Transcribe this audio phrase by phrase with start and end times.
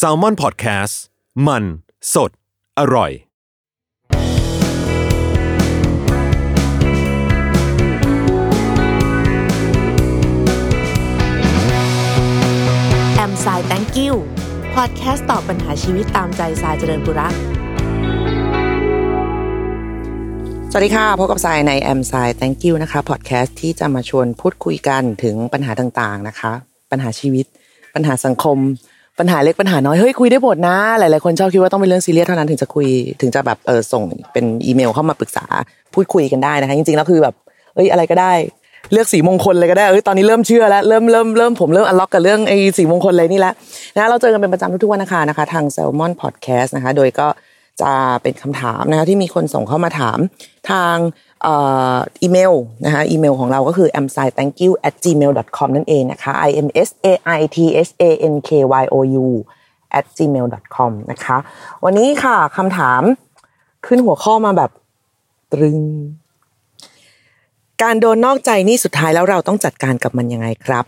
[0.00, 0.94] s a l ม o n PODCAST
[1.46, 1.64] มัน
[2.14, 2.30] สด
[2.78, 3.10] อร่อย
[13.14, 14.14] แอมสาย thank you
[14.74, 17.34] พอดแคสต์ตอบปัญหาชีวิตตามใจสายเจริญบุรัก
[20.70, 26.52] สวัสดีค่ะ พบกับสายในแอมสาย thank you นะคะ พอดแคสต์ที่จะมาชวนพูดคุยกันถึงปัญหาต่างๆนะคะ
[26.90, 27.46] ปัญหาชีวิต
[27.94, 28.58] ปัญหาสังคม
[29.18, 32.88] ปัญหาเล็กปัญหาน้อยเฮ้ยคุยได้หมดนะ หลายๆคนชอบคิดว่าต้องเป็นเรื่องซีเรียสเท่านั้นถึงจะคุย
[33.20, 35.44] ถึงจะแบบเออส่งเป็นอีเมลเข้ามาปรึกษา
[35.94, 37.34] พูดคุยกันได้นะคะจริงๆแล้วคือแบบ
[37.74, 38.32] เอ้ยอะไรก็ได้
[38.92, 43.54] เลือกสีมงคลเลยก็ได้เอ้ยตอนนี้เริ่มเชื่อแล้วเริ่มเริ่มเริ่มผมเริ่มอันล็อกกับเรื่องไอ้สีมงคลเลยนี่แล้ว
[43.96, 47.28] นะเราเจอกันเป็นประจำทุกๆวันนะคะนะคะ ทาง Salmon Podcast นะคะ โดยก็
[47.82, 50.18] จะเป็นคำถามนะคะที่มีคนส่งเข้ามาถาม
[50.70, 50.96] ทาง
[51.46, 52.52] อีเมล
[52.84, 55.68] นะคะอีเมลของเราก็คือ a m s i t h a n k y o u at gmail com
[55.76, 58.50] นั่นเองนะคะ i m s a i t h a n k
[58.82, 59.26] y o u
[59.98, 61.36] at gmail com นะคะ
[61.84, 63.02] วันนี้ค่ะคำถาม
[63.86, 64.70] ขึ้นหัวข้อมาแบบ
[65.52, 65.78] ตรึง
[67.82, 70.84] การโดนนอกใจนี่สุดท้ายแล้วเราต้องจัดการกับมันยังไงครับ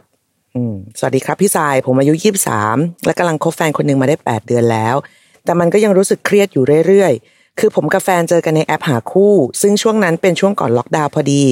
[0.98, 4.96] สวัสดีครับพี่สาย ผมอายุยี่สามและกำลังคบแฟนคนหนึ่งมาได้แปดเดือนแล้ว
[5.44, 11.42] แต่มันก็ยังรู้สึกเครียดอยู่เรื่อยๆ คือผมกับแฟนเจอกันในแอปหาคู่ ซึ่งช่วงนั้นเป็นช่วงก่อนล็อกดาวน์พอดี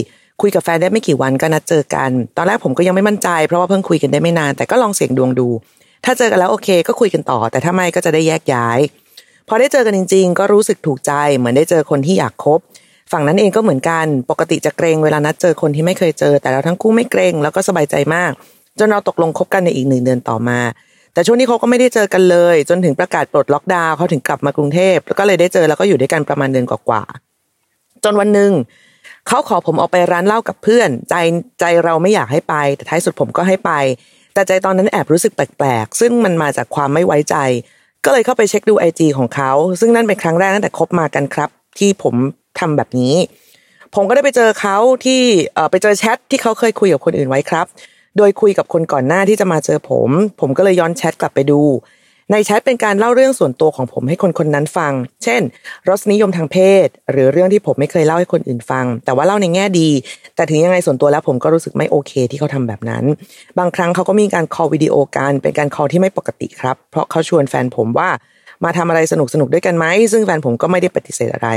[0.40, 5.48] คุยกับแฟนได้ไม่กี่วันก็นัดเจอกัน ตอนแรกผมก็ยังไม่มั่นใจเพราะว่าเพิ่งคุยกันได้ไม่นาน แต่ก็ลองเสี่ยงดวงดู
[6.04, 8.78] ถ้าเจอกันแล้วโอเค ก็คุยกันต่อ แต่ถ้าไม่ก็จะได้แยกย้าย
[9.48, 12.60] พอได้เจอกันจริง ๆ ก็รู้สึกถูกใจเหมือนได้เจอคนที่อยากคบ
[13.12, 18.32] ฝั่งนั้นเองก็เหมือนกัน ปกติจะเกรงเวลานัดเจอคนที่ไม่เคยเจอ แต่เราทั้งคู่ไม่เกรงแล้วก็สบายใจมาก
[18.78, 20.58] จนเราตกลงคบกันในอีกหนึ่งเดือนต่อมา
[21.14, 28.52] แต่ช่วงนี้เขาก็ไม่ได้เจอกันเลย จนถึงประกาศปลดล็อกดาวน์เขาถึงกลับมากรุงเทพแล้วก็เลยได้เจอแล้วก็อยู่ด้วยกันประมาณเดือนกว่าๆจนวันหนึ่ง
[29.28, 31.14] เขาขอผมออกไปร้านเหล้ากับเพื่อน ใจ
[31.60, 33.72] ใจเราไม่อยากให้ไป แต่ท้ายสุดผมก็ให้ไป
[34.34, 37.36] แต่ใจตอนนั้นแอบรู้สึกแปลกๆ ซึ่งมันมาจากความไม่ไว้ใจ
[38.04, 42.14] ก็เลยเข้าไปเช็คดูไอจของเขา ซึ่งนั่นเป็นครั้งแรกตั้งแต่คบมากันครับ ที่ผม
[42.58, 43.14] ทำแบบนี้
[43.94, 45.20] ผมก็ได้ไปเจอเขาที่
[45.70, 47.66] ไปเจอแชทที่เขาเคยคุยกับคนอื่นไว้ครับ
[48.16, 51.60] โดยคุยกับคนก่อนหน้าที่จะมาเจอผม ผมก็เลยย้อนแชทกลับไปดู
[52.32, 54.92] ในแชทเป็นการเล่าเรื่องส่วนตัวของผมให้คนคนนั้นฟัง
[55.24, 55.42] เช่น
[55.88, 59.88] รสนิยมทางเพศ หรือเรื่องที่ผมไม่เคยเล่าให้คนอื่นฟัง แต่ว่าเล่าในแง่ดี
[60.36, 63.04] แต่ถึงยังไงส่วนตัวแล้วผมก็รู้สึกไม่โอเคที่เขาทำแบบนั้น
[63.58, 68.08] บางครั้งเขาก็มีการคอลวิดีโอกันเป็นการคอลที่ไม่ปกติครับ เพราะเขาชวนแฟนผมว่า
[68.64, 71.48] มาทำอะไรสนุกสนุกด้วยกันไหม ซึ่งแฟนผมก็ไม่ได้ปฏิเสธอะไร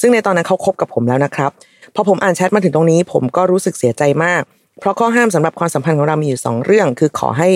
[0.00, 1.50] ซึ่งในตอนนั้นเขาคบกับผมแล้วนะครับ
[1.94, 4.42] พอผมอ่านแชทมาถึงตรงนี้ ผมก็รู้สึกเสียใจมาก
[4.80, 7.48] เพราะข้อห้ามสำหรับความสัมพันธ์ของเรามีอยู่สองเรื่อง คือขอให้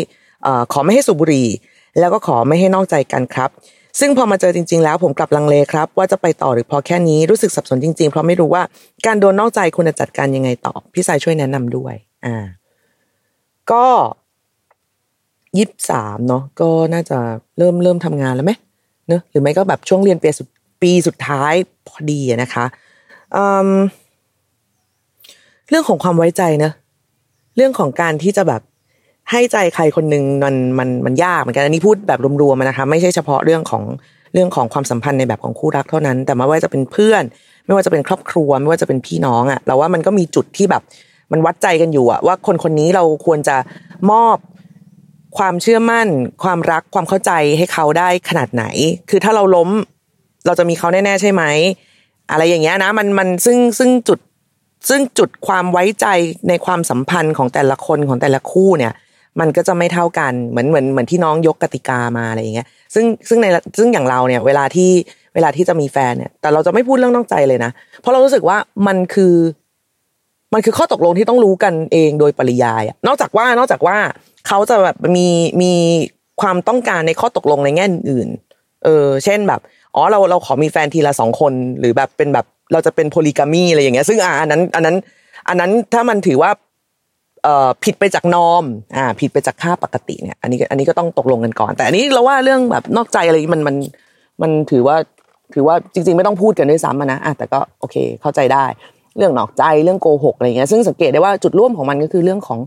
[0.46, 1.48] อ่อขอไม่ให้สูบบุหรี่
[1.98, 3.50] แล้วก็ขอไม่ให้นอกใจกันครับ
[4.00, 8.62] ซึ่งพอมาเจอจริง ๆ แล้วผมกลับลังเลครับ ว่าจะไปต่อหรือพอแค่นี้รู้สึกสับสนจริง ๆ เพราะไม่รู้ว่า
[9.06, 11.94] การโดนนอกใจควรจะจัดการยังไงต่อพี่สายช่วยแนะนำด้วย
[12.26, 12.44] อ่า
[13.72, 13.86] ก็
[15.58, 17.18] ยี่สิบสามเนาะก็น่าจะ
[17.58, 18.52] เริ่มเริ่มทำงานแล้วไหม
[19.08, 20.48] เนอะหรือไม่ก็แบบช่วงเรียนปีสุด
[20.82, 21.54] ปีสุดท้าย
[21.88, 22.64] พอดีนะคะ
[23.36, 23.70] อืม
[25.68, 26.72] เรื่องของความไว้ใจเนอะ
[27.56, 28.62] เรื่องของการที่จะแบบ
[29.30, 33.82] ให้ใจใครคนหนึ่งมันมันมันยากเหมือนกันอันนี้พูดแบบรวมๆนะคะ ไม่ใช่เฉพาะเรื่องของ
[34.34, 37.22] เรื่องของความสัมพันธ์ในแบบของคู่รักเท่านั้น แต่ไม่ว่าจะเป็นเพื่อน
[37.66, 40.82] ไม่ว่าจะเป็นครอบครัว ไม่ว่าจะเป็นพี่น้องอะเราว่ามันก็มีจุดที่แบบ
[41.32, 43.56] มันวัดใจกันอยู่อะว่าคนคนนี้เราควรจะ
[44.10, 44.36] มอบ
[45.38, 46.08] ความเชื่อมั่น
[46.44, 48.64] ความรักความเข้าใจให้เขาได้ขนาดไหน
[49.10, 49.70] คือถ้าเราล้ม
[50.46, 51.42] เราจะมีเขาแน่ๆใช่ไหม
[52.30, 54.18] อะไรอย่างเงี้ยนะ มันมันซึ่งซึ่งจุด
[54.88, 56.06] ซึ่งจุดความไว้ใจ
[56.48, 58.92] ในความสัมพันธ์ของแต่ละคนของแต่ละคู่เนี่ย
[59.40, 63.46] มันก็จะไม่เท่ากันเหมือนเหมือนเหมือนที่น้องยกกติกามาอะไรอย่างเงี้ยซึ่งซึ่งใน
[63.78, 64.90] ซึ่งอย่างเราเนี่ยเวลาที่
[65.34, 67.70] เวลาที่จะมีแฟนเนี่ย แต่เราจะไม่พูดเรื่องนอกใจเลยนะ
[68.00, 68.56] เพราะเรารู้สึกว่า
[68.86, 69.34] มันคือ
[70.54, 73.96] มันคือข้อตกลงที่ต้องรู้กันเองโดยปริยายนอกจากว่านอกจากว่า
[74.48, 75.28] เขาจะแบบมี
[75.62, 75.72] มี
[76.40, 78.28] ความต้องการในข้อตกลงในแง่อื่น
[78.84, 79.60] เออ เช่นแบบ
[79.94, 84.96] อ๋อเราเราขอมีแฟนทีละสองคนหรือแบบเป็นแบบ เราจะเป็นโพลีกามีอะไรอย่างเงี้ย ซึ่งอ่าอันนั้น อันนั้น
[85.48, 86.50] อันนั้นถ้ามันถือว่า
[87.44, 88.64] เอ่อผิดไปจากนอม
[88.96, 93.76] อ่าผิดไปจากค่าปกติเนี่ย อันนี้อันนี้ก็ต้องตกลงกันก่อน แต่อันนี้เราว่าเรื่องแบบนอกใจอะไรมันมัน
[94.42, 94.96] มันถือว่า
[95.54, 98.64] ถือว่าจริง ๆ ไม่ต้องพูดกันด้วยซ้ำนะอะแต่ก็โอเคเข้าใจได้
[99.16, 102.60] เรื่องนอกใจเรื่องโกหกอะไรเงี้ยซึ่งสังเกตได้ว่าจุดร่วมของมันก็คือเรื่องของ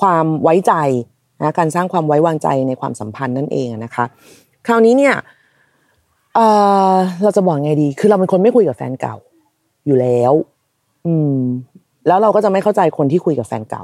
[0.00, 0.74] ความไว้ใจ
[1.42, 4.04] นะการสร้างความไว้วางใจในความสัมพันธ์นั่นเองนะคะ
[4.66, 5.14] คราวนี้เนี่ย
[6.34, 6.40] เอ
[6.92, 9.16] อเราจะบอกไงดี คือเราเป็นคนไม่คุยกับแฟนเก่า
[9.88, 10.32] อยู่แล้ว
[11.06, 11.38] อืม
[12.06, 13.82] แล้วเราก็จะไม่เข้าใจคนที่คุยกับแฟนเก่า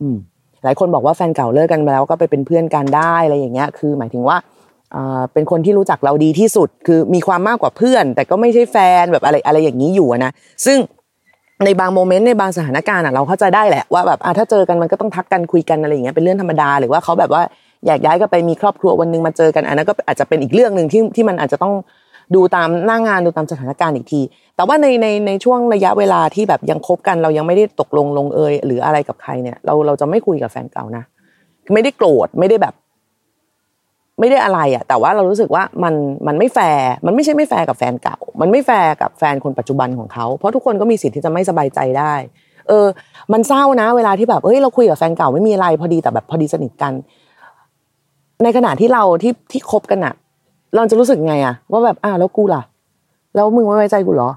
[0.00, 0.16] อืม
[0.64, 4.36] หลายคนบอกว่าแฟนเก่าเลิกกันไปแล้ว ก็ไปเป็นเพื่อนกันได้อะไรอย่างเงี้ย คือ หมายถึงว่า
[5.32, 10.32] เป็นคนที่รู้จักเราดีที่สุด คือมีความมากกว่าเพื่อน แต่ก็ไม่ใช่แฟนแบบอะไรอะไรอย่างนี้อยู่นะ
[10.66, 10.78] ซึ่ง
[11.64, 17.42] ในบางโมเมนต์ในบางสถานการณ์เราเข้าใจได้แหละว่าแบบถ้าเจอกันมันก็ต้องทักกันคุยกันอะไรอย่างเงี้ยเป็นเรื่องธรรมดาหรือว่าเขาแบบว่า
[17.86, 21.74] อยากย้ายก็ไปมีครอบครัววันนึงมาเจอกันอันนั้นก็อาจจะเป็นอีกเรื่องหนึ่งที่ที่มันอาจจะต้อง
[22.34, 24.20] ดูตามหน้างงานดูตามสถานการณ์อีกที
[24.56, 31.04] แต่ว่าในในในช่วงระยะเวลาที่แบบยังคบกัน เรายังไม่ได้ตกลงลงเอยหรืออะไรกับใครเนี่ย เราเราจะไม่คุยกับแฟนเก่านะ
[31.74, 32.74] ไม่ได้โกรธไม่ได้แบบ
[34.20, 35.94] ไม่ได้อะไรอะแต่ว่าเรารู้สึกว่ามัน
[36.26, 42.14] มันไม่แฟร์มันไม่ใช่ไม่แฟร์กับแฟนเก่า มันไม่แฟร์กับแฟนคนปัจจุบันของเขาเพราะทุกคนก็มีสิทธิ์ที่จะไม่สบายใจได้
[42.68, 42.86] เออ
[43.32, 46.92] มันเศร้านะ เวลาที่แบบเฮ้ยเราคุยกับแฟนเก่าไม่มีอะไรพอดีแต่แบบพอดีสนิทกัน
[48.42, 50.14] ในขณะที่เราที่ที่คบกันอะ
[50.76, 52.62] เราจะรู้สึกไงอะว่าแบบอ่าแล้วกูล่ะ
[53.34, 54.30] แล้วมึงไม่ไว้ใจกูเหรอ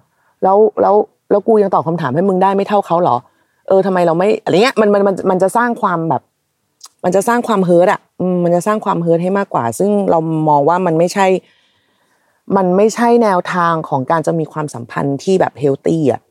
[0.44, 0.96] แล้วแล้ว
[1.32, 3.16] แล้วกูยังตอบคำถามให้มึงได้ไม่เท่าเขาเหรอ
[3.68, 6.22] เออทำไมเราไม่อะไรเงี้ยมันมันมันมันจะสร้างความแบบ
[7.04, 8.02] มันจะสร้างความ hurt อะ
[8.44, 10.20] มันจะสร้างความ hurt ให้มากกว่า ซึ่งเรา
[10.50, 11.26] มองว่ามันไม่ใช่
[12.58, 16.22] มันไม่ใช่แนวทางของการจะมีความสัมพันธ์ที่แบบ healthy อะ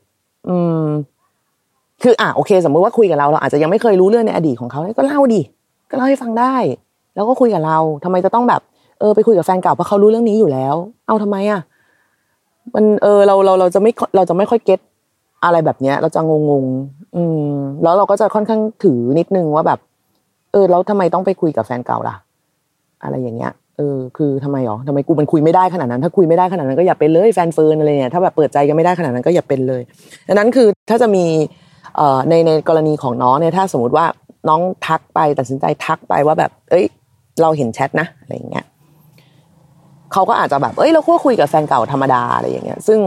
[0.49, 0.85] อืม
[2.03, 5.43] คืออะโอเค สมมติว่าคุยกับเราเราอาจจะยังไม่เคยรู้เรื่องในอดีตของเขาก็เล่าดิ
[5.91, 6.55] ก็เล่าให้ฟังได้
[7.15, 8.61] แล้วก็คุยกับเราทำไมจะต้องแบบ
[9.01, 10.75] เออไปคุยกับแฟนเก่าเพราะเขารู้เรื่องนี้อยู่แล้ว
[11.07, 11.61] เอาทำไมอะ
[12.75, 14.81] มันเออเราเราเราจะไม่เราจะไม่ค่อย get
[15.45, 16.65] อะไรแบบเนี้ย เราจะงงง
[17.17, 17.53] อืม
[17.83, 19.79] แล้วเราก็จะค่อนข้างถือนิดนึงว่าแบบ
[20.53, 22.15] เออ แล้วทำไมต้องไปคุยกับแฟนเก่าล่ะ
[23.05, 29.83] อะไรอย่างเงี้ยเออคือทำไมหรอทำไมกูมันคุยไม่ได้ขนาดนั้น ถ้าคุยไม่ได้ขนาดนั้นก็อย่าเป็นเลยแฟนเฟิร์นอะไรเนี่ยถ้าแบบเปิดใจกันไม่ได้ขนาดนั้นก็อย่าเป็นเลย
[30.29, 31.25] ดังนั้นคือถ้าจะมี
[31.97, 34.07] เอ่อในในกรณีของน้องเนี่ยถ้าสมมติว่า
[34.49, 36.85] น้องทักไปตัดสินใจทักไปว่าแบบ เอ้ย
[37.43, 38.65] เราเห็นแชทนะอะไรอย่างเงี้ย
[40.13, 42.99] เขาก็อาจจะแบบเอ้ยเราคุยคุยกับแฟนเก่าธรรมดาอะไรอย่างเงี้ย ซึ่ง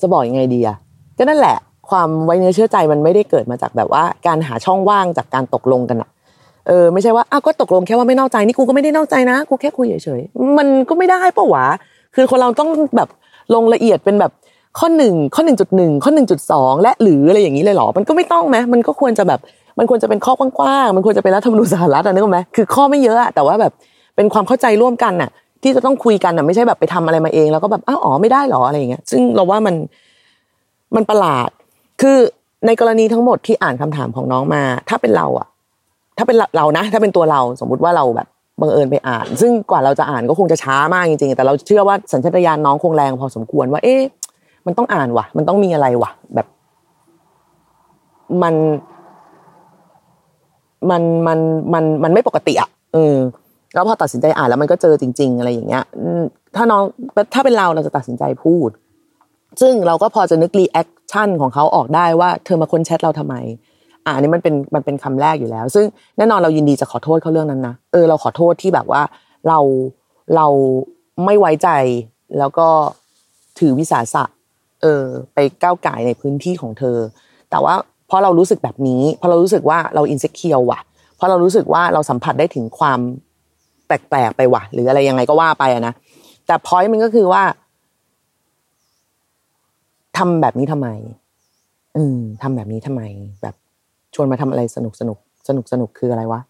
[0.00, 0.76] จะบอกยังไงดีอะ
[1.18, 1.56] ก็นั่นแหละ
[1.90, 6.08] ความไว้เนื้อเชื่อใจมันไม่ได้เกิดมาจากแบบว่า การหาช่องว่างจากการตกลงกันอะ
[6.68, 11.66] เออไม่ใช่ว่าอ้าวก็ตกลงแค่ว่าไม่นอกใจนี่กูก็ไม่ได้นอกใจนะกูแค่คุยเฉยๆมันก็ไม่ได้ปะวะ
[12.14, 13.08] คือคนเราต้องแบบ
[13.54, 14.32] ลงละเอียดเป็นแบบ
[14.78, 19.40] ข้อหนึ่งข้อหนึ่งจุดหนึ่งข้อหนึ่งจุดสองและหรืออะไรอย่างนี้เลยหรอ มันก็ไม่ต้องไหมมันก็ควรจะแบบ
[19.78, 23.72] มันควรจะเป็นข้อกว้างๆมันควรจะเป็นรัฐธรรมนูญสหรัฐอะนึกไหมคือข้อไม่เยอะอะแต่ว่าแบบ
[24.16, 25.30] เป็นความเข้าใจร่วมกันน่ะ
[25.62, 29.74] ที่จะต้องคุยกันน่ะไม่ใช่แบบไปทำอะไรมาเองแล้วก็แบบอ้าวอ๋อไม่ได้หรออะไรอย่างเงี้ย ซึ่งเราว่ามัน
[30.96, 31.50] มันประหลาด
[32.00, 32.18] คือ
[32.66, 35.46] ในกรณีทั้งหมดที่อ่านคำถามของน้องมา ถ้าเป็นเราอะ
[36.18, 38.28] ถ้าเป็นเรานะ ถ้าเป็นตัวเราสมมุติว่าเราแบบ
[38.60, 44.02] บังเอิญไปอ่าน ซึ่งกว่าเราจะอ่านก็คงจะช้ามากจริงๆ แต่เราเชื่อว่าสัญชาตญาณน้องคงแรงพอสมควรว่า เอ๊ะ
[44.66, 46.46] มันต้องอ่านว่ะ มันต้องมีอะไรว่ะ แบบ
[48.42, 48.54] มัน
[50.90, 51.38] มันมัน
[51.74, 53.16] มันมันไม่ปกติอะเออ
[53.74, 55.84] แล้วพอตัดสินใจอ่านแล้วมันก็เจอจริง ๆ อะไรอย่างเงี้ย
[56.56, 56.82] ถ้าน้อง
[57.34, 58.70] ถ้าเป็นเราเราจะตัดสินใจพูด
[59.60, 63.34] ซึ่งเราก็พอจะนึก reaction ของเขาออกได้ว่าเธอมาค้นแชทเราทำไม
[64.06, 65.86] อ่านี่มันเป็นมันเป็นคำแรกอยู่แล้ว ซึ่ง
[66.16, 69.02] แน่นอนเรายินดีจะขอโทษเขาเรื่องนั้นนะเออเราขอโทษที่แบบว่า
[69.48, 69.58] เรา
[70.36, 70.46] เรา
[71.24, 71.68] ไม่ไว้ใจ
[72.38, 72.68] แล้วก็
[73.58, 74.24] ถือวิสาสะ
[74.82, 76.98] เออ ไปก้าวก่ายในพื้นที่ของเธอ
[77.50, 77.74] แต่ว่า
[78.06, 80.80] เพราะเรารู้สึกแบบนี้เพราะเรารู้สึกว่าเรา insecure ว่ะ
[81.16, 83.00] เพราะเรารู้สึกว่าเราสัมผัสได้ถึงความ
[83.90, 85.94] แปลกๆไปว่ะ หรืออะไรยังไงก็ว่าไปอะนะ
[86.46, 87.42] แต่ point มันก็คือว่า
[90.18, 90.88] ทำแบบนี้ทำไม
[91.96, 93.02] อืมทำแบบนี้ทำไม
[93.42, 93.54] แบบ
[94.14, 95.18] ชวนมาทำอะไรสนุกสนุก
[95.48, 96.40] สนุกสนุกคืออะไรวะ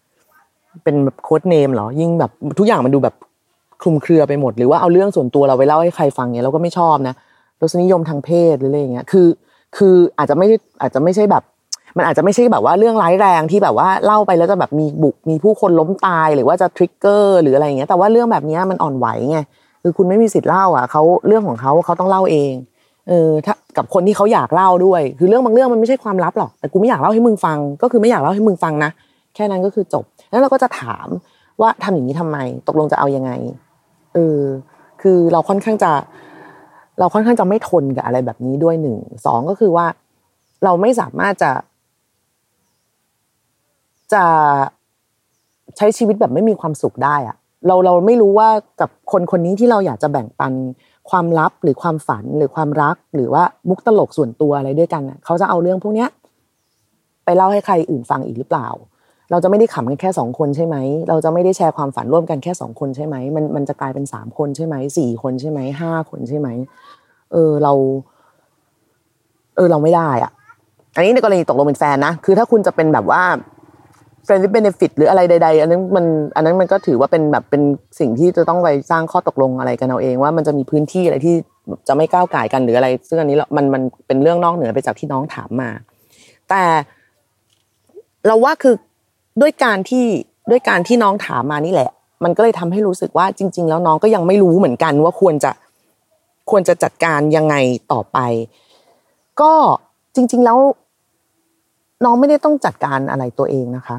[0.83, 3.15] เป็นแบบ code name เหรอ ยิ่งแบบทุกอย่างมันดูแบบ
[3.81, 7.15] คลุมเครือไปหมด หรือว่าเอาเรื่องส่วนตัวเราไปเล่าให้ใครฟังเนี่ยเราก็ไม่ชอบนะ
[7.61, 9.27] รสนิยมทางเพศหรืออะไรอย่างเงี้ยคือ
[9.77, 10.47] คืออาจจะไม่
[10.81, 11.43] อาจจะไม่ใช่แบบ
[11.97, 19.39] มันอาจจะไม่ใช่แบบว่าเรื่องร้ายแรงที่แบบว่าเล่าไปแล้วจะแบบมีบุกมีผู้คนล้มตายหรือว่าจะทริกเกอร์หรืออะไรอย่างเงี้ยแต่ว่าเรื่องแบบนี้มันอ่อนไหวไง
[19.83, 22.53] คือคุณไม่มีสิทธิ์เล่าอะเขาเรื่องของเขาเขาต้องเล่าเอง
[23.09, 28.91] เออถ้ากับคนที่เขาอยากเล่าด้วย คือเรื่องบางเรื่องมันไม่ใช่ความลับหรอกแต่กูไม่อยากเล่าให้มึงฟัง ก็คือไม่อยากเล่าให้มึงฟังนะ
[29.35, 31.07] แค่นั้นก็คือจบ แล้วเราก็จะถาม
[31.61, 33.31] ว่าทำอย่างนี้ทำไม ตกลงจะเอายังไง
[34.13, 34.41] เออ
[35.01, 35.91] คือเราค่อนข้างจะ
[36.99, 39.85] เราค่อนข้างจะไม่ทนกับอะไรแบบนี้ด้วยหนึ่งสองก็คือว่า
[40.63, 41.51] เราไม่สามารถจะ
[44.13, 44.23] จะ
[45.77, 47.35] ใช้ชีวิตแบบไม่มีความสุขได้อะ
[47.67, 48.49] เราเราไม่รู้ว่า
[48.81, 50.53] กับคนคนนี้ที่เราอยากจะแบ่งปัน
[51.09, 56.09] ความลับหรือความฝันหรือความรัก หรือว่ามุกตลกส่วนตัวอะไรด้วยกันเขาจะเอาเรื่องพวกเนี้ย
[57.25, 58.67] ไปเล่าให้ใครอื่นฟังอีกหรือเปล่า
[59.31, 60.77] เราจะไม่ได้ขำกันแค่สองคนใช่ไหม
[61.09, 66.47] เราจะไม่ได้แชร์ความฝันร่วมกันแค่สองคนใช่ไหมมันมันจะกลายเป็นสามคนใช่ไหมสี่คนใช่ไหมห้าคนใช่ไหม
[67.31, 67.73] เออเรา
[69.55, 70.31] เออเราไม่ได้อะ
[70.95, 73.21] อันนี้ในกรณีตกลงเป็นแฟนนะคือถ้าคุณจะเป็นแบบว่า
[74.25, 77.61] friend with benefit หรืออะไรใด ๆ อันนั้นมันอันนั้นมันก็ถือว่าเป็นแบบเป็น
[77.99, 81.35] สิ่งที่จะต้องไปสร้างข้อตกลงอะไรกันเอาเอง ว่ามันจะมีพื้นที่อะไรที่
[81.87, 85.69] จะไม่ก้าวไก่กันหรืออะไร ซึ่งอันนี้มันมันเป็นเรื่องนอกเหนือไปจากที่น้องถามมา
[86.49, 86.63] แต่
[88.27, 88.75] เราว่าคือ
[89.41, 90.05] ด้วยการที่
[90.51, 91.89] ด้วยการที่น้องถามมานี่แหละ
[92.23, 95.51] มันก็เลยทำให้รู้สึกว่าจริง ๆ แล้วน้องก็ยังไม่รู้เหมือนกันว่าควรจะ
[96.49, 97.55] ควรจะจัดการยังไง
[97.91, 98.17] ต่อไป
[99.41, 99.53] ก็
[100.15, 100.57] จริง ๆ แล้ว
[102.05, 103.97] น้องไม่ได้ต้องจัดการอะไรตัวเองนะคะ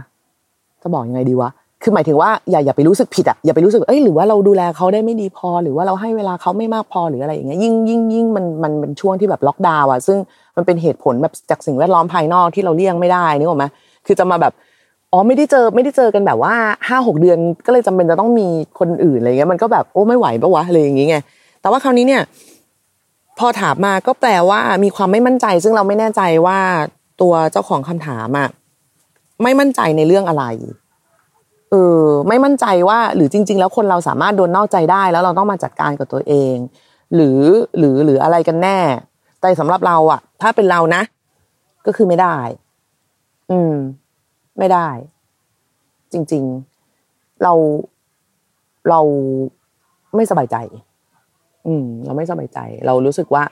[0.83, 1.51] จะบอกยังไงดีวะ
[1.83, 10.19] คือหมายถึงว่าอย่าอย่าไปรู้สึกผิดอะอย่าไปรู้สึกเอ้ยหรือว่าเราดูแลเขาได้ไม่ดีพอ หรือว่าเราให้เวลาเขาไม่มากพอหรืออะไรอย่างเงี้ยยิ่งยิ่งยิ่งมันมันเป็นช่วงที่แบบล็อกดาวน์อะซึ่ง
[10.57, 13.65] มันเป็นเหตุผลแบบจากสิ่งแวดล้อมภายนอกที่เราเลี่ยงไม่ได้นึกออกไหม
[14.07, 14.53] คือจะมาแบบ
[15.13, 16.55] อ๋อไม่ได้เจอไม่ได้เจอกันแบบว่า
[16.89, 18.49] ห้าหกเดือนก็เลยจำเป็นจะต้องมี
[18.79, 21.23] คนอื่นอะไรเงี้ยมันก็แบบโอ้ไม่ไหวปะวะอะไรอย่างเงี้ย
[21.61, 22.23] แต่ว่าคราวนี้เนี่ย
[23.39, 26.59] พอถามมาก็แปลว่ามีความไม่มั่นใจ ซึ่งเราไม่แน่ใจว่า
[27.21, 28.49] ตัวเจ้าของคำถามอะ
[29.43, 30.45] ไม่มั่นใจในเรื่องอะไร
[31.71, 31.75] เอ
[32.05, 36.57] อไม่มั่นใจว่าหรือจริง ๆ แล้วคนเราสามารถโดนนอกใจได้ แล้วเราต้องมาจัดการกับตัวเอง
[37.15, 37.41] หรือ
[37.79, 38.79] หรือหรืออะไรกันแน่
[39.41, 41.03] แต่สำหรับเราอะถ้าเป็นเรานะ
[41.87, 42.37] ก็คือไม่ได้
[43.51, 43.75] อืม
[44.59, 44.89] ไม่ได้
[46.13, 46.45] จริง
[46.93, 47.53] ๆ เรา
[48.89, 49.01] เรา
[50.17, 50.57] ไม่สบายใจ
[51.67, 53.45] อืม เราไม่สบายใจ เรารู้สึกว่า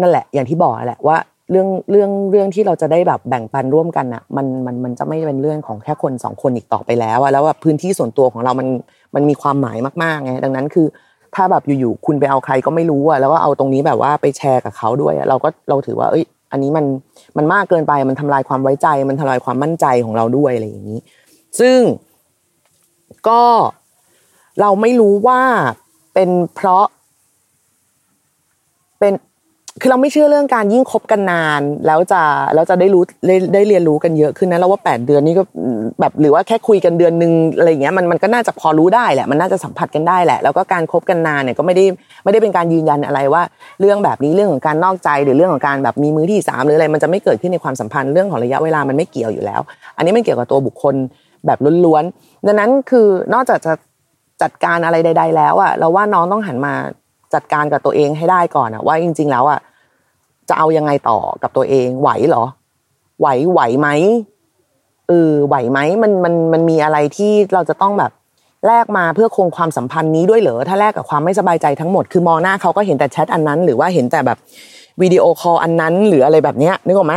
[0.00, 1.16] นั่นแหละ อย่างที่บอกแหละว่า
[1.50, 8.68] เรื่องเรื่องเรื่องที่เราจะได้แบบแบ่งปันร่วมกันอะมันมันมันจะไม่เป็นเรื่องของแค่คนสองคนอีกต่อไปแล้วอะแล้วแบบพื้นที่ส่วนตัวของเรามัน
[9.14, 10.86] มันมีความหมายมากๆไงดังนั้นคือ
[11.34, 16.84] ถ้าแบบอยู่ๆคุณไปเอาใครก็ไม่รู้อะแล้วก็เอาตรงนี้แบบว่าไปแชร์กับเขาด้วยเราก็เราถือว่า เอ้ย อันนี้มัน
[17.36, 20.98] มันมากเกินไปมันทำลายความไว้ใจ มันทำลายความมั่นใจของเราด้วยอะไรอย่างนี้
[21.60, 21.78] ซึ่ง
[23.28, 23.42] ก็
[24.60, 25.40] เราไม่รู้ว่า
[26.14, 26.86] เป็นเพราะ
[28.98, 29.12] เป็น
[29.80, 32.22] คือเราไม่เชื่อเรื่องการยิ่งคบกันนาน แล้วจะ
[32.54, 35.42] แล้วจะได้รู้ได้ได้เรียนรู้กันเยอะขึ้นนะเราว่าแปดเดือนนี่ก็
[36.00, 41.84] แบบหรือว่าแค่คุยกันเดือนนึงอะไรเงี้ยมันมันก็น่าจะพอรู้ได้แหละมันน่าจะสัมผัสกันได้แหละ แล้วก็การคบกันนานเนี่ยก็ไม่ได้
[42.24, 43.42] ไม่ได้เป็นการยืนยันอะไรว่า
[43.80, 49.60] เรื่องแบบนี้เรื่องของการนอกใจหรือเรื่องของการแบบมีมือที่สามหรืออะไรมันจะไม่เกิดขึ้นในความสัมพันธ์เรื่องของระยะเวลามันไม่เกี่ยวอยู่แล้ว
[49.96, 50.94] อันนี้มันเกี่ยวกับตัวบุคคล
[51.46, 53.72] แบบล้วนๆดังนั้นคือนอกจากจะ
[54.42, 56.74] จัดการอะไรใด ๆ แล้วอะเราว่าน้องต้องหันมา
[57.34, 59.60] จัดการกับตัวเองให้ได้ก่อนอะว่าจริง ๆ แล้วอะ
[60.48, 62.44] จะเอายังไงต่อกับตัวเองไหวเหรอ
[63.20, 63.88] ไหวไหวไหม
[65.08, 68.12] เออไหวไหมมันมันมันมีอะไรที่เราจะต้องแบบ
[68.66, 74.38] แลกมาเพื่อคงความสัมพันธ์นี้ด้วยเหรอถ้าแลกกับความไม่สบายใจทั้งหมดคือมองหน้าเขาก็เห็นแต่แชทอันนั้น หรือว่าเห็นแต่แบบ
[75.02, 77.14] วิดีโอคอลอันนั้น หรืออะไรแบบเนี้ยนึกออกไหม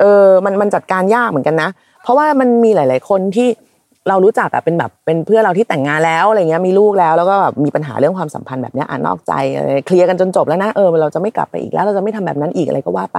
[0.00, 1.68] เออมันมันจัดการยากเหมือนกันนะ
[2.02, 3.48] เพราะว่ามันมีหลาย ๆ คนที่
[4.08, 9.32] เรารู้จักอะเป็นแบบเป็นเพื่อนเราที่แต่งงานแล้วอะไรเงี้ยมีลูกแล้ว แล้วก็แบบมีปัญหาเรื่องความสัมพันธ์แบบเนี้ยอ่านอกใจ
[9.86, 13.18] เคลียร์กันจนจบแล้วนะเออเราจะไม่กลับไปอีกแล้ว เราจะไม่ทำแบบนั้นอีกอะไรก็ว่าไป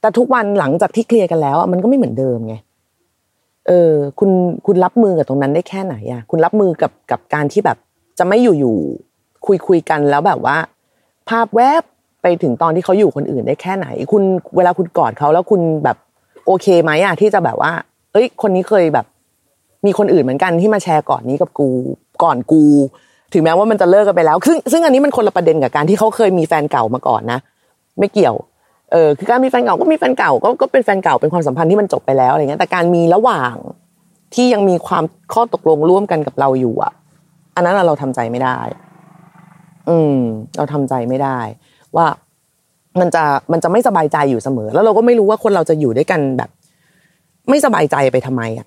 [0.00, 2.54] แต่ทุกวันหลังจากที่เคลียร์กันแล้วมันก็ไม่เหมือนเดิมไง
[3.68, 4.30] เออ คุณ
[4.66, 7.78] คุณรับมือกับตรงนั้นได้แค่ไหนอะคุณรับมือกับกับการที่แบบ
[8.18, 8.76] จะไม่อยู่อยู่
[9.46, 10.56] คุยคุยกันแล้วแบบว่า
[11.28, 11.82] ภาพแวบ
[12.22, 14.22] ไปถึงตอนที่เขาอยู่คนอื่นได้แค่ไหน คุณ
[14.56, 15.96] เวลาคุณกอดเขาแล้วคุณแบบ
[16.46, 17.72] โอเคไหมอะที่จะแบบว่า
[18.12, 19.06] เอ้ย คนนี้เคยแบบ
[19.86, 21.68] มีคนอื่นเหมือนกันที่มาแชร์ก่อนนี้กับกู
[22.22, 22.62] ก่อนกู
[23.32, 27.38] ถึงแม้ว่ามันจะเลิกกันไปแล้ว ซึ่งซึ่งอันนี้มันคนละประเด็นกับการที่เขาเคยมีแฟนเก่ามาก่อนนะ
[27.98, 28.34] ไม่เกี่ยว
[28.92, 33.54] เออคือการมีแฟนเก่าก็มีแฟนเก่าก็ก็เป็นแฟนเก่าเป็นความสัมพันธ์ที่มันจบไปแล้วอะไรเงี้ยแต่การมีระหว่าง
[34.34, 36.92] ที่ยังมีความข้อตกลงร่วมกันกับเราอยู่อะ
[37.54, 38.58] อันนั้นเราทำใจไม่ได้
[39.88, 40.16] อืม
[40.56, 41.38] เราทำใจไม่ได้
[41.96, 42.06] ว่า
[43.00, 46.50] มันจะมันจะไม่สบายใจอยู่เสมอ แล้วเราก็ไม่รู้ว่าคนเราจะอยู่ด้วยกันแบบ
[47.50, 48.66] ไม่สบายใจไปทำไมอะ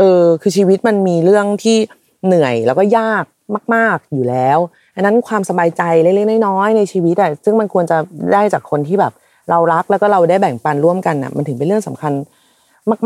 [0.00, 1.76] เออคือชีวิตมันมีเรื่องที่
[2.26, 3.24] เหนื่อยแล้วก็ยาก
[3.74, 4.58] มาก ๆอยู่แล้ว
[4.94, 7.98] อันนั้นความสบายใจเล็กๆน้อยๆในชีวิตอะซึ่งมันควรจะ
[8.32, 9.12] ได้จากคนที่แบบ
[9.50, 12.12] เรารักแล้วก็เราได้แบ่งปันร่วมกันอะมันถึงเป็นเรื่องสำคัญ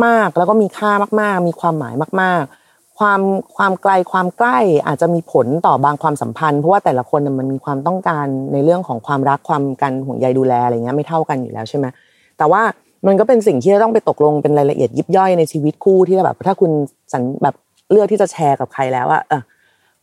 [0.04, 3.20] มาก ๆ แล้วก็มีค่ามาก ๆ มีความหมายมาก ๆความ
[3.56, 11.86] ความไกลความใกล้อาจจะมีผลต่อบางความสัมพันธ์ เพราะว่าแต่ละคนมันมีความต้องการในเรื่องของความรักความกันห่วงใยดูแลอะไรเงี้ยไม่เท่ากันอยู่แล้วใช่ไหม
[12.38, 12.62] แต่ว่า
[13.06, 16.70] มันก็เป็นสิ่งที่จะต้องไปตกลงเป็นรายละเอียดยิบย่อยในชีวิตคู่ที่แบบ ถ้าคุณ
[17.12, 17.54] สันแบบ
[17.90, 19.42] เลือกที่จะแชร์กับใครแล้วอะเออ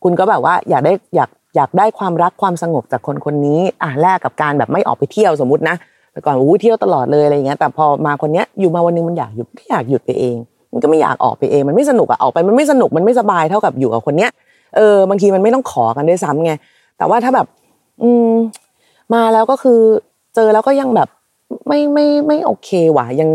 [0.02, 5.76] คุณก็แบบว่าอยากได้อยากอยากได้ความรักความสงบจากคนคนนี้อะแลกกับการแบบไม่ออกไปเที่ยวสมมตินะ
[6.12, 10.36] แต่ก่อนอู้เที่ยวตลอดเลยอะไรเงี้ย แต่พอมาคนเนี้ยอยู่มาวันนึงมันอยากหยุดก็อยากหยุดไปเอง
[10.72, 14.30] มันก็ไม่อยากออกไปเองมันไม่สนุกอะออกไปมันไม่สนุกมันไม่สบายเท่ากับอยู่กับคนเนี้ย
[14.76, 16.52] เออบางทีมันไม่ต้องขอกันด้วยซ้ำไง
[16.98, 17.46] แต่ว่าถ้าแบบ
[18.02, 18.32] อืม
[19.14, 19.80] มาแล้วก็คือ
[20.34, 21.08] เจอแล้วก็ยังแบบ
[21.72, 23.30] ไม่ไม่ไม่โอเคว่ะยัง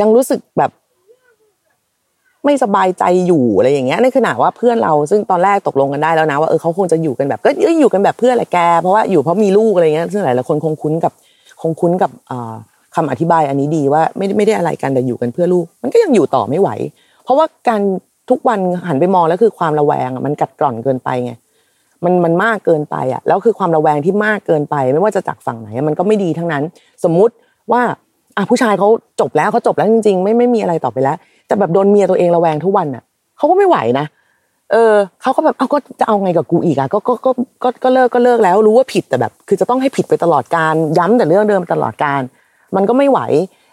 [0.00, 0.70] ยังรู้สึกแบบ
[2.44, 7.50] ไม่สบายใจอยู่อะไรอย่างเงี้ยในขณะว่าเพื่อนเราซึ่งตอนแรกตกลงกันได้แล้วนะว่าเออเขาคงจะอยู่กันแบบ ก็
[7.80, 11.12] อยู่กันแบบเพื่อนแหละแก เพราะว่าอยู่เพราะมีลูกอะไรเงี้ยซึ่งหลายๆคนคงคุ้นกับ
[11.62, 12.10] คงคุ้นกับ
[12.94, 16.70] คำอธิบายอันนี้ดีว่าไม่ไม่ได้อะไรกันแต่อยู่กันเพื่อลูก มันก็ยังอยู่ต่อไม่ไหว
[17.24, 17.80] เพราะว่าการ
[18.30, 21.32] ทุกวันหันไปมองแล้วคือความระแวงมันกัดกร่อนเกินไปไง
[22.04, 26.62] มันมันมากเกินไปอะแล้วคือความระแวงที่มากเกินไป ไม่ว่าจะจากฝั่งไหนมันก็ไม่ดีทั้งนั้น
[27.04, 27.34] สมมุติ
[27.72, 27.82] ว่า
[28.36, 28.88] อะผู้ชายเขา
[29.20, 33.02] จบแล้วเขาจบแล้วจริง ๆ ไม่ไม่มีอะไรต่อไปแล้ว แต่แบบโดนเมียตัวเองระแวงทุกวันอะ
[33.36, 34.06] เขาก็ไม่ไหวนะ
[34.72, 37.30] เออเขาก็แบบเอาก็จะเอาไงกับกูอีกอะก็ก็ก็
[37.62, 42.20] ก็ก็เลิกก็เลิกแล้วรู้ว่าผิดแต่แบบ คือจะต้องให้ผิดไปตลอดการย้ำแต่เรื่องเดิมตลอดการ
[42.76, 43.20] มันก็ไม่ไหว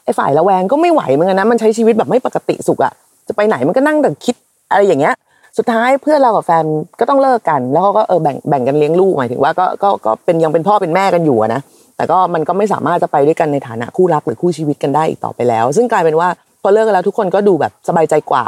[0.04, 2.94] ไอ้ฝ่ายระแวงก็ไม่ไหวเหมือนกันนะมันใช้ชีวิตแบบไม่ปกติสุขอะ
[3.28, 4.36] จะไปไหนมันก็นั่งแต่คิด
[4.72, 5.14] อะไรอย่างเงี้ย
[5.58, 6.65] สุดท้ายเพื่อนเรากับแฟน
[7.00, 11.62] ก็ต้องเลิกกัน แล้วเขาก็เออแบ่งแบ่งกันเลี้ยงลูกหมายถึงว่าก็ก็ก็เป็นยังเป็นพ่อเป็นแม่กันอยู่นะ
[11.98, 16.27] แต่ก็มันก็ไม่สามารถจะไปด้วยกันในฐานะคู่รักหรือคู่ชีวิตกันได้อีกต่อไปแล้ว ซึ่งกลายเป็นว่า
[16.62, 18.46] พอเลิกกันแล้วทุกคนก็ดูแบบสบายใจกว่า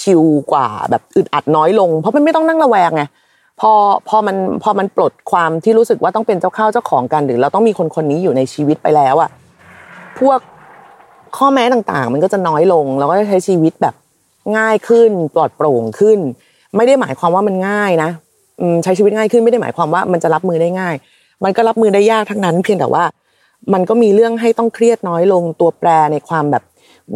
[0.00, 0.22] ชิล
[0.52, 3.02] กว่าแบบอึดอัดน้อยลง เพราะมันไม่ต้องนั่งระแวงไง
[3.60, 3.72] พอ
[4.08, 9.30] พอมันพอมันปลดความที่รู้สึกว่าต้องเป็นเจ้าข้าวเจ้าของกัน หรือเราต้องมีคนคนนี้อยู่ในชีวิตไปแล้วอะ
[10.20, 10.38] พวก
[11.36, 13.94] ข้อแม้ต่างๆ มันก็จะน้อยลงเราก็จะใช้ชีวิตแบบ
[14.56, 16.18] ง่ายขึ้นปลอดโปร่งขึ้น
[16.76, 18.10] ไม่ได้หมายความว่ามันง่ายนะ
[18.84, 20.94] ใช้ชีวิตง่ายขึ้นไม่ได้หมายความว่ามันจะรับมือได้ง่าย
[21.44, 23.04] มันก็รับมือได้ยากทั้งนั้น เพียงแต่ว่า
[23.72, 26.62] มันก็มีเรื่องให้ต้องเครียดน้อยลงตัวแปรในความแบบ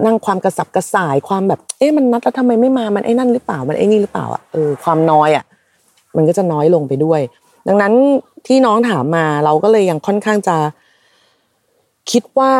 [0.05, 5.45] นั่งความกระสับกระส่ายความแบบ เอ๊ะมันนัดแล้วทำไมไม่มามันไอ้นั่นหรือเปล่ามันไอ้นี่หรือเปล่าอะเออความน้อยอะ
[6.17, 7.21] มันก็จะน้อยลงไปด้วย
[7.69, 7.93] ดังนั้น
[8.47, 10.57] ที่น้องถามมาเราก็เลยยังค่อนข้างจะ
[12.11, 12.53] คิดว่า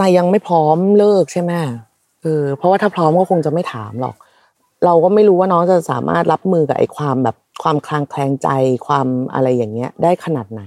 [0.00, 1.52] นายยังไม่พร้อมเลิกใช่ไหม
[2.22, 4.14] เออเพราะว่าถ้าพร้อมก็คงจะไม่ถามหรอก
[4.84, 8.48] เราก็ไม่รู้ว่าน้องจะสามารถรับมือกับไอ้ความแบบความคลางแคลงใจ
[8.86, 10.62] ความอะไรอย่างเงี้ย ได้ขนาดไหน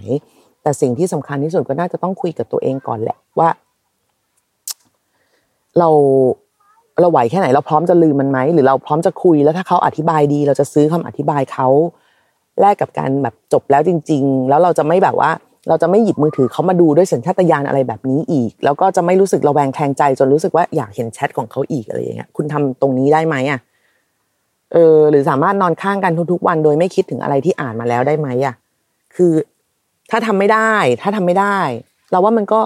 [0.62, 3.50] แต่สิ่งที่สำคัญที่สุดก็น่าจะต้องคุยกับตัวเองก่อนแหละว่า
[5.80, 5.90] เรา
[7.00, 11.68] เราไหวแค่ไหน เราพร้อมจะลืมมันไหมหรือเราพร้อมจะคุยแล้วถ้าเขาอธิบายดี เราจะซื้อคำอธิบายเขา
[12.62, 15.32] แลกกับการแบบจบแล้วจริง ๆ แล้วเราจะไม่แบบว่า
[15.68, 23.60] เราจะไม่หยิบมือถือเขามาดูด้วยสัญชาตญาณอะไรแบบนี้อีก แล้วก็จะไม่รู้สึกระแวงแทงใจ จนรู้สึกว่าอยากเห็นแชทของเขาอีกอะไรอย่างเงี้ยคุณทำตรงนี้ได้ไหมอะ
[24.74, 28.56] เออหรือสามารถนอนข้างกันทุกๆวันโดยไม่คิดถึงอะไรที่อ่านมาแล้วได้ไหมอะ
[29.16, 29.34] คือ
[30.12, 31.58] ถ้าทำไม่ได้ ถ้าทำไม่ได้
[32.12, 32.60] เราว่ามันก็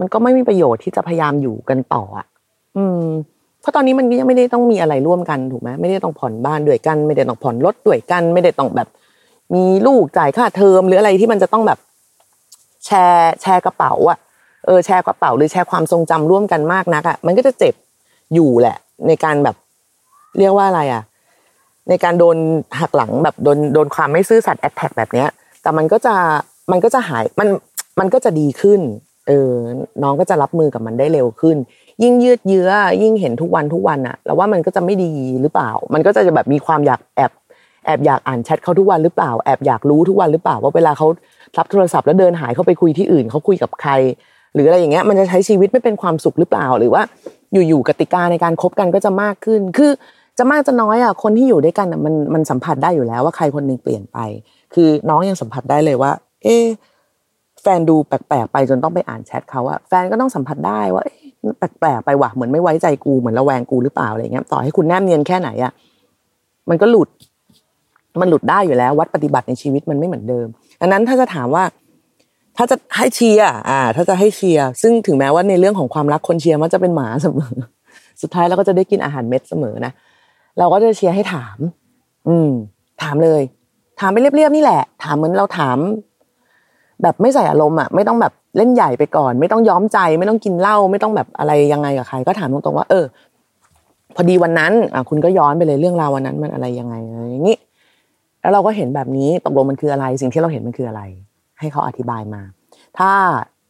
[0.00, 2.26] มันก็ไม่มีประโยชน์ที่จะพยายามอยู่กันต่ออะ
[2.76, 3.04] อืม
[3.60, 8.88] เพราะตอนนี้มันยังไม่ได้ต้องมีอะไรร่วมกันถูกไหมไม่ได้ต้องผ่อนบ้านด้วยกัน ไม่ได้ต้องผ่อนรถด้วยกัน ไม่ได้ต้องแบบ
[9.54, 11.78] มีลูกจ่ายค่าเทอมหรืออะไรที่มันจะต้องแบบ
[12.86, 14.18] แชร์แชร์กระเป๋าอะ
[14.66, 17.74] เออแชร์กระเป๋าหรือแชร์ความทรงจำร่วมกันมากนักอะมันก็จะเจ็บ
[18.34, 18.76] อยู่แหละ
[19.08, 19.56] ในการแบบ
[20.38, 21.02] เรียกว่าอะไรอะ
[21.88, 22.36] ในการโดน
[22.80, 25.28] หักหลังแบบโดนโดนความไม่ซื่อสัตย์แอดแท็กแบบเนี้ย
[25.62, 26.14] แต่มันก็จะ
[26.72, 27.48] มันก็จะหายมัน
[28.00, 28.80] มันก็จะดีขึ้น
[29.28, 29.52] เออ
[30.02, 31.56] น้องก็จะรับมือกับมันได้เร็วขึ้น
[32.02, 32.70] ยิ่งยืดเยื้อ
[33.02, 37.30] ยิ่งเห็นทุกวันทุกวันอะแล้วว่ามันก็จะไม่ดีหรือเปล่า มันก็จะแบบมีความอยากแอบ
[37.84, 41.06] แอบอยากอ่านแชทเขาทุกวันหรือเปล่าแอบอยากรู้ทุกวันหรือเปล่าว่าเวลาเขา
[41.58, 43.92] รับโทรศัพท์แล้วเดินหายเขาไปคุยที่อื่นเขาคุยกับใคร
[44.54, 47.02] หรืออะไรอย่างเงี้ยมันจะใช้ชีวิตไม่เป็นความสุขหรือเปล่า หรือว่า
[47.52, 49.90] อยู่ๆกติกาในการคบกันก็จะมากขึ้น คือ
[50.38, 54.18] จะมากจะน้อยอะคนที่อยู่ด้วยกันอะมันมันสัมผัสได้อยู่แล้วว่าใครคนนึงเปลี่ยนไป
[54.74, 56.10] คือน้องยังสัมผัสได้เลยว่า
[56.44, 56.56] เอ๊
[57.62, 61.04] แฟนดูแปลกๆไปจนต้องไปอ่านแชทเขาอะแฟนก็ต้องสัมผัสได้ว่า
[61.58, 65.72] แปลกๆไปว่ะเหมือนไม่ไว้ใจกูเหมือนระแวงกูหรือเปล่าอะไรเงี้ยต่อให้คุณแนบเนียนแค่ไหนอะ
[66.70, 67.08] มันก็หลุด
[68.20, 70.46] มันหลุดได้อยู่แล้ว วัดปฏิบัติในชีวิตมันไม่เหมือนเดิม
[70.80, 71.64] ดังนั้นถ้าจะถามว่า
[72.56, 77.52] ถ้าจะให้เชียร์อ่า ถ้าจะให้เชียร์ซึ่งถึงแม้ว่าในเรื่องของความรักคนเชียร์มันจะเป็นหมาเสมอ
[78.22, 79.92] สุดท้ายเราก็จะได้กินอาหารเม็ดเสมอนะ
[80.58, 81.58] เราก็จะเชียร์ให้ถาม
[82.28, 82.50] อืม
[83.02, 83.42] ถามเลย
[84.00, 85.78] ถามไปเรียบๆนี่แหละ ถามเหมือนเราถาม
[87.02, 93.04] แบบไม่ใส่อารมณ์อะไม่ต้องแบบเล่นใหญ่ไปก่อน ไม่ต้องย้อมใจ ไม่ต้องกินเหล้าไม่ต้องแบบอะไรยังไงกับใคร ก็ถามตรงๆว่า เออ
[94.16, 97.56] พอดีวันนั้น อะ คุณก็ย้อนไปเลยเรื่องราววันนั้นมันอะไรยังไงอะไรอย่างนี้
[98.42, 101.02] แล้วเราก็เห็นแบบนี้ตกลงมันคืออะไร สิ่งที่เราเห็นมันคืออะไร
[101.60, 102.42] ให้เขาอธิบายมา
[102.98, 103.12] ถ้า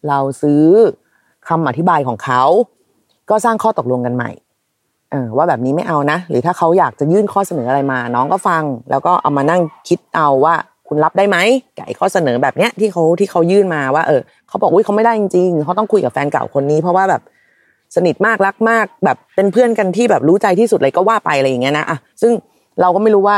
[0.09, 0.65] เราซื้อ
[1.49, 2.43] คำอธิบายของเขา
[3.31, 4.31] ก็สร้างข้อตกลงกันใหม่
[5.11, 10.55] เออว่าแบบนี้ไม่เอานะ หรือถ้าเขาอยากจะยื่นข้อเสนออะไรมา น้องก็ฟัง แล้วก็เอามานั่งคิดเอาว่า
[10.89, 11.39] คุณรับได้ไหม
[11.77, 17.23] ไก่ข้อเสนอแบบเนี้ยที่เขาที่เขายื่นมาว่า เออเขาบอกอุ้ยเขาไม่ได้จริงๆเขาต้องคุยกับแฟนเก่าคนนี้ เพราะว่าแบบ
[17.97, 22.33] สนิทมากรักมาก แบบเป็นเพื่อนกันที่แบบรู้ใจที่สุดเลยก็ว่าไปอะไรอย่างเงี้ยนะอะซึ่ง
[22.81, 23.37] เราก็ไม่รู้ว่า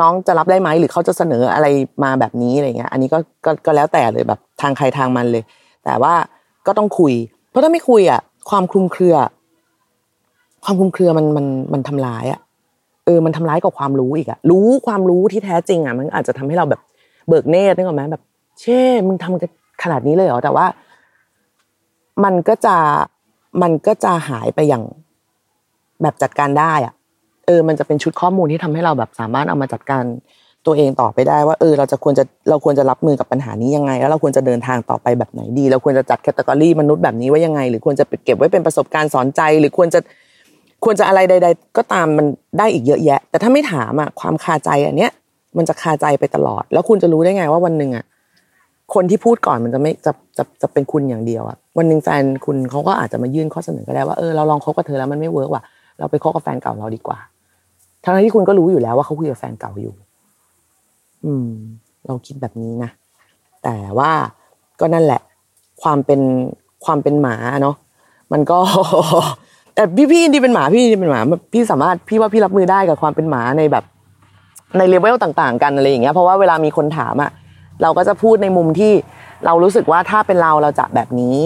[0.00, 1.66] น้องจะรับได้ไหมหรือเขาจะเสนออะไร
[2.04, 3.18] มาแบบนี้อะไรเงี้ย อันนี้ก็
[3.66, 5.42] ก็แล้วแต่เลยแบบทางใครทางมันเลย
[5.84, 6.14] แต่ว่า
[6.66, 7.14] ก็ต้องคุย
[7.50, 9.16] เพราะถ้าไม่คุยอะ ความคลุมเครือ
[10.64, 12.40] ความคลุมเครือมันมันมันทำร้ายอะ
[13.06, 16.80] เออมันทำร้ายกับความรู้อีกอะรู้ความรู้ที่แท้จริงอะมันอาจจะทำให้เราแบบ
[17.28, 18.22] เบิกเนตรนึกออกไหมแบบ
[18.60, 20.66] เช่มึงทำขนาดนี้เลยเหรอแต่ว่า
[22.24, 22.76] มันก็จะ
[23.62, 24.84] มันก็จะหายไปอย่าง
[26.02, 26.94] แบบจัดการได้อะ
[27.50, 30.04] ออมันจะเป็นชุดข้อมูลที่ทำให้เราแบบสามารถเอามาจัดการ
[30.66, 40.00] ตัวเองต่อไปได้ว่าเออเราจะควรจะเราควรจะรับมือกับปัญหานี้ยังไง แล้วเราควรจะเดินทางต่อไปแบบไหนดี เราควรจะจัดแคตตากรีมนุษย์แบบนี้ไว้ยังไง หรือควรจะเก็บไว้เป็นประสบการณ์สอนใจ หรือควรจะ
[40.84, 42.26] ควรจะอะไรใด ๆ ก็ตามมัน
[42.58, 45.10] ได้อีกเยอะแยะ แต่ถ้าไม่ถามอะความคาใจอันเนี้ย
[45.56, 48.04] มันจะคาใจไปตลอด แล้วคุณจะรู้ได้ไงว่าวันหนึ่งอะ
[48.94, 55.62] คนที่พูดก่อนมันจะไม่จะจะจะเป็นคุณอย่างเดียวอะวันหนึ่งแฟนคุณเขาก็อาจจะมายื่นข้อเสนอก็ได้ว่าเออเราลองคบกับเธอแล้วมันไม่เวิร์กว่ะ
[55.98, 57.18] เราไปคบกับแฟนเก่าเราดีกว่า
[58.04, 59.94] ทั้งที่คุณก็รู้อยู่แล้วว่าเขาคุยกับแฟนเก่าอยู่
[61.24, 61.48] อืม
[62.06, 62.90] เราคิดแบบนี้นะ
[63.64, 64.10] แต่ว่า
[64.80, 65.20] ก็นั่นแหละ
[65.82, 66.20] ความเป็น
[66.84, 67.76] ความเป็นหมาเนาะ
[68.32, 68.58] มันก็
[69.74, 71.20] แต่พี่พี่ดีเป็นหมาพี่ดีเป็นหมา
[71.52, 73.84] พี่สามารถพี่ว่าพี่รับมือได้กับความเป็นหมาในแบบ
[74.78, 77.30] ในเลเวลต่าง ๆ กันอะไรอย่างเงี้ย เพราะว่าเวลามีคนถามอะ
[77.82, 78.92] เราก็จะพูดในมุมที่
[79.46, 81.40] เรารู้สึกว่าถ้าเป็นเราเราจะแบบนี้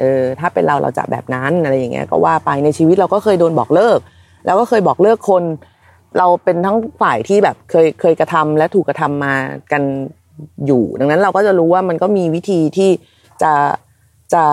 [0.00, 3.98] เออ ถ้าเป็นเราเราจะแบบนั้นอะไรอย่างเงี้ย ก็ว่าไปในชีวิตเราก็เคยโดนบอกเลิก
[4.46, 5.42] แล้วก็เคยบอกเลิกคน
[6.18, 9.34] เราเป็นทั้งฝ่ายที่แบบเคยเคยกระทำและถูกกระทำมา
[9.72, 9.82] กัน
[10.66, 12.90] อยู่ ดังนั้นเราก็จะรู้ว่ามันก็มีวิธีที่
[13.42, 13.52] จะ
[14.34, 14.44] จะ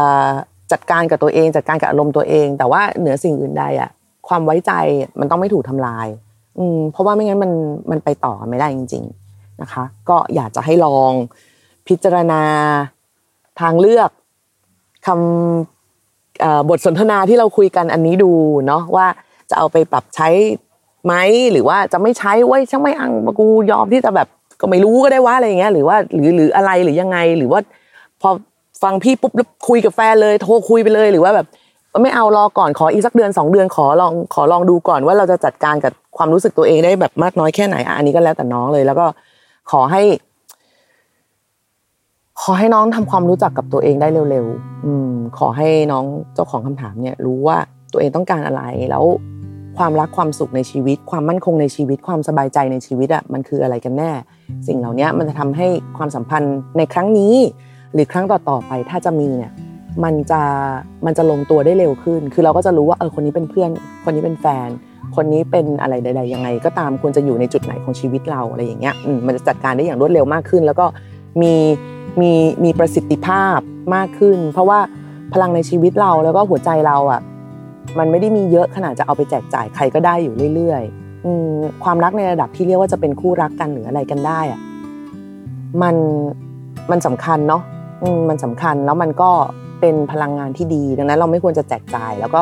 [0.72, 3.89] จัดการกับตัวเอง จัดการกับอารมณ์ตัวเอง แต่ว่าเหนือสิ่งอื่นใดอะ
[4.28, 4.72] ความไว้ใจ
[5.19, 6.08] มันต้องไม่ถูกทำลาย
[6.60, 7.52] อืมเพราะว่าไม่งั้นมัน
[7.91, 11.12] มันไปต่อไม่ได้จริง ๆนะคะ ก็อยากจะให้ลอง
[11.88, 12.41] พิจารณา
[13.62, 14.10] ทางเลือก
[15.08, 18.32] คำบทสนทนาที่เราคุยกันอันนี้ดู
[18.67, 19.06] เนาะว่า
[19.50, 20.28] จะเอาไปปรับใช้
[21.06, 21.14] ไหม
[21.52, 24.28] หรือว่าจะไม่ใช้ไว้ช่างไม่อังกูยอมที่จะแบบ
[24.62, 27.60] ก็ไม่รู้ก็ได้ว่าอะไรอย่างเงี้ยหรือว่าหรือหรืออะไรหรือยังไง หรือว่า
[28.22, 28.30] พอ
[28.84, 31.48] ฟังพี่ปุ๊บแล้วคุยกับแฟนเลย โทรคุยไปเลยหรือว่าแบบ
[32.04, 39.06] ไม่เอารอก่อนขออีกสักเดือนสองเดือนขอลองขอลองดูก่อนว่าเราจะจัดการกับความรู้สึกตัวเองได้แบบมากน้อยแค่ไหนอันนี้ก็แล้วแต่น้องเลย แล้วก็
[39.72, 40.02] ขอให้
[42.42, 47.58] ขอให้น้องทำความรู้จักกับตัวเองได้เร็วๆอืม ขอให้น้องเจ้าของคำถามเนี่ย รู้ว่า
[47.92, 49.04] ตัวเองต้องการอะไรแล้ว
[49.80, 54.12] ความรักความสุขในชีวิต ความมั่นคงในชีวิต ความสบายใจในชีวิตอะมันคืออะไรกันแน่
[54.68, 57.36] สิ่งเหล่านี้มันจะทำให้ความสัมพันธ์ในครั้งนี้
[57.94, 59.52] หรือครั้งต่อๆไปถ้าจะมีเนี่ย
[60.04, 60.42] มันจะ
[61.06, 63.70] มันจะลงตัวได้เร็วขึ้น คือเราก็จะรู้ว่าเออคนนี้เป็นเพื่อน
[64.04, 64.70] คนนี้เป็นแฟน
[65.15, 70.86] คนนี้เป็นอะไรใดๆยังไง ก็ตามควรจะอยู่ในจุดไหนของชีวิตเราอะไรอย่างเงี้ยมมันจะจัดการได้อย่างรวดเร็วมากขึ้น แล้วก็
[71.42, 71.54] มี
[72.22, 72.32] มี
[72.63, 73.60] มีประสิทธิภาพ
[73.96, 74.80] มากขึ้น เพราะว่า
[75.34, 77.22] พลังในชีวิตเราแล้วก็หัวใจเราอะ
[77.97, 84.60] มันไม่ได้มีเยอะขนาดจะเอาไปแจกจ่ายใครก็ได้อยู่เรื่อยๆความรักในระดับที่เรียกว่าจะเป็นคู่รักกันหรืออะไรกันได้อะ
[85.82, 85.95] มัน
[86.91, 87.62] มันสำคัญเนาะ
[88.30, 89.32] มันสำคัญแล้วมันก็
[89.82, 92.41] เป็นพลังงานที่ดี ดังนั้นเราไม่ควรจะแจกจ่าย แล้วก็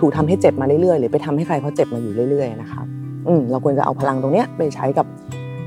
[0.00, 2.82] ถูกทำให้เจ็บมาเรื่อยๆ หรือไปทำให้ใครเขาเจ็บมาอยู่เรื่อยๆนะคะ
[3.26, 5.06] อืมเราควรจะเอาพลังตรงเนี้ยไปใช้กับ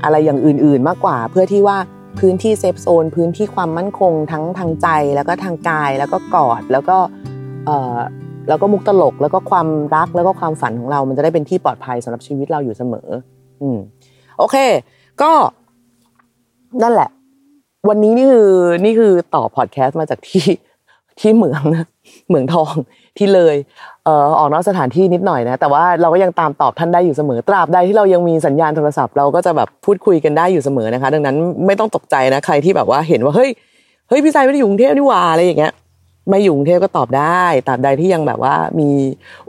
[0.04, 1.76] อะไรอย่างอื่นๆมากกว่า เพื่อที่ว่า
[2.18, 6.96] พื้นที่เซฟโซนพื้นที่ความมั่นคงทั้งทางใจแล้วก็ทางกายแล้วก็กอดแล้วก็
[8.48, 13.08] แล้วก็มุกตลกแล้วก็ความรักแล้วก็ความฝันของเรา มันจะได้เป็นที่ปลอดภัยสำหรับชีวิตเราอยู่เสมอ
[13.62, 13.78] อืม
[14.38, 14.56] โอเค
[15.22, 15.32] ก็
[16.82, 17.08] นั่นแหละ
[17.88, 18.50] วันนี้นี่คือ
[18.84, 20.44] นี่คือต่อพอดแคสต์มาจากที่
[21.20, 21.84] ที่เหมืองนะ
[22.28, 22.74] เหมืองทอง
[23.18, 23.56] ที่เลย
[24.04, 33.50] เอ่อออกนอกสถานที่นิดหน่อยนะ แต่ว่าเราก็ยังตามตอบท่านได้อยู่เสมอตราบใดที่เรายังมีสัญญาณโทรศัพท์เราก็จะแบบพูดคุยกันได้อยู่เสมอนะคะ ดังนั้นไม่ต้องตกใจนะใครที่แบบว่าเห็นว่าเฮ้ย
[34.08, 35.72] เฮ้ยพี่ชายไม่ได้อยู่กรุงเทพนี่หว่าอะไรอย่างเงี้ย
[36.28, 38.88] ไม่อยู่กรุงเทพก็ตอบได้ตราบใดที่ยังแบบว่ามี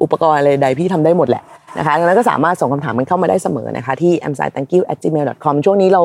[0.02, 1.44] อุปกรณ์อะไรใดพี่ทำได้หมดแหละ
[1.78, 6.04] นะคะดังนั้นก็สามารถส่งคำถามมันเข้ามาได้เสมอนะคะที่ a m s i thank you at gmail com ช่วงนี้เรา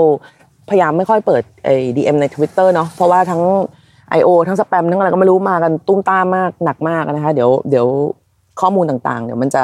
[0.69, 3.43] พยายามไม่ค่อยเปิดไอ้ DM ใน Twitter เนาะเพราะว่าทั้ง
[4.19, 4.29] I.O.
[4.49, 7.87] ทั้งสแปมทั้งอะไรก็ไม่รู้มากันตุ้มตามมากหนักมากนะคะเดี๋ยวเดี๋ยว
[8.61, 9.63] ข้อมูลต่างๆ เดี๋ยวมันจะ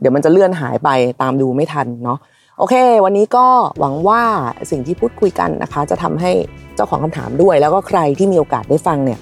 [0.00, 0.88] เดี๋ยวมันจะเลื่อนหายไป
[1.22, 2.18] ตามดูไม่ทันเนาะ
[2.58, 3.46] โอเค วันนี้ก็
[3.80, 4.22] หวังว่า
[4.70, 6.32] สิ่งที่พูดคุยกันนะคะ จะทำให้
[6.76, 9.18] เจ้าของคำถามด้วย แล้วก็ใครที่มีโอกาสได้ฟังเนี่ย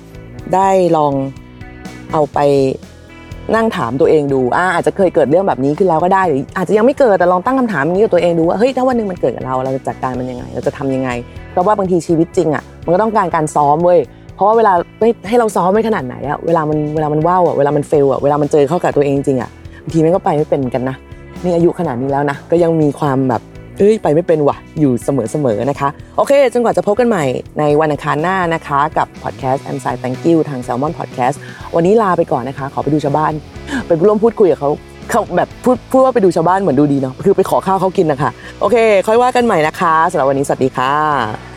[0.54, 1.12] ได้ลอง
[2.12, 2.38] เอาไป
[3.54, 11.10] นั่งถามตัวเองดูอาอาจจะเคยเกิดเรื่องแบบนี้ขึ้นแล้วก็ได้หรืออาจจะยังไม่เกิดแต่ลองตั้งคำถามนี้กับตัวเองดูว่าเฮ้ยถ้าวันนึงมันเกิดกับเราเราจะจัดการมันยังไง เราจะทำยังไง
[11.52, 13.98] เพราะว่าบางทีชีวิตจริงอะมันก็ต้องการการซ้อมเว้ย
[14.34, 14.72] เพราะว่าเวลา
[15.28, 19.50] ให้เราซ้อมไม่ขนาดไหนอะเวลามันเวลามันว้าวอะเวลามันเฟลอะเวลามันเจอเข้ากับตัวเองจริงอะ
[19.82, 20.96] บางทีมันก็ไปไม่เป็นกันนะ
[21.42, 23.42] นี่อายุขนาดนี้แล้วนะก็ยังมีความแบบ
[23.78, 27.24] เอ้ยไปไม่เป็นว่ะอยู่เสมอๆนะคะ โอเค จนกว่าจะพบกันใหม่
[27.58, 31.36] ในวันอังคารหน้านะคะ กับพอดแคสต์ I'm Side Thank You ทาง Salmon Podcast
[31.74, 33.32] วันนี้ลาไปก่อนนะคะ ขอไปดูชาวบ้าน
[33.86, 34.70] ไปร่วมพูดคุยกับเขา
[35.10, 41.53] เขาแบบพูดพูดว่าไปดูชาวบ้านเหมือนดูดีเนาะคือไปขอข้าวเขากินนะคะ โอเค ค่อยว่ากันใหม่นะคะสำหรับวันนี้สวัสดีค่ะ